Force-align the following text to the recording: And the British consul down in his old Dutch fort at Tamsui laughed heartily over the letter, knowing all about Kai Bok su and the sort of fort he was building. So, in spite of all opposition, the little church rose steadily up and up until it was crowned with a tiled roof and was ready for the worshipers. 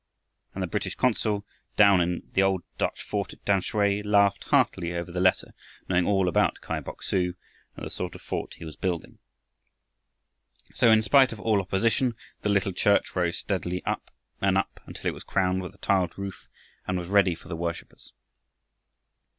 And 0.55 0.63
the 0.63 0.67
British 0.67 0.95
consul 0.95 1.45
down 1.77 2.01
in 2.01 2.23
his 2.33 2.41
old 2.41 2.63
Dutch 2.79 3.03
fort 3.03 3.33
at 3.33 3.45
Tamsui 3.45 4.01
laughed 4.03 4.45
heartily 4.45 4.95
over 4.95 5.11
the 5.11 5.19
letter, 5.19 5.53
knowing 5.87 6.07
all 6.07 6.27
about 6.27 6.59
Kai 6.59 6.79
Bok 6.79 7.03
su 7.03 7.35
and 7.75 7.85
the 7.85 7.89
sort 7.91 8.15
of 8.15 8.21
fort 8.23 8.55
he 8.55 8.65
was 8.65 8.75
building. 8.75 9.19
So, 10.73 10.89
in 10.89 11.03
spite 11.03 11.31
of 11.31 11.39
all 11.39 11.61
opposition, 11.61 12.15
the 12.41 12.49
little 12.49 12.73
church 12.73 13.15
rose 13.15 13.37
steadily 13.37 13.85
up 13.85 14.09
and 14.41 14.57
up 14.57 14.79
until 14.87 15.05
it 15.05 15.13
was 15.13 15.23
crowned 15.23 15.61
with 15.61 15.75
a 15.75 15.77
tiled 15.77 16.17
roof 16.17 16.47
and 16.87 16.97
was 16.97 17.07
ready 17.07 17.35
for 17.35 17.47
the 17.47 17.55
worshipers. 17.55 18.11